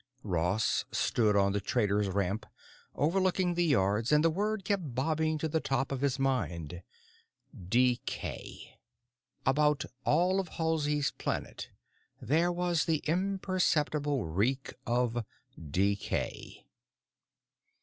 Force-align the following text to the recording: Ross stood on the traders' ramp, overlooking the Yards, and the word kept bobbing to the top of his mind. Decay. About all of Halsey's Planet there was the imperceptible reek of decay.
Ross 0.23 0.83
stood 0.91 1.35
on 1.35 1.51
the 1.51 1.61
traders' 1.61 2.09
ramp, 2.09 2.47
overlooking 2.95 3.53
the 3.53 3.63
Yards, 3.65 4.11
and 4.11 4.23
the 4.23 4.31
word 4.31 4.65
kept 4.65 4.95
bobbing 4.95 5.37
to 5.37 5.47
the 5.47 5.59
top 5.59 5.91
of 5.91 6.01
his 6.01 6.17
mind. 6.17 6.81
Decay. 7.55 8.79
About 9.45 9.85
all 10.03 10.39
of 10.39 10.47
Halsey's 10.57 11.11
Planet 11.11 11.69
there 12.19 12.51
was 12.51 12.85
the 12.85 13.03
imperceptible 13.05 14.25
reek 14.25 14.73
of 14.87 15.23
decay. 15.69 16.65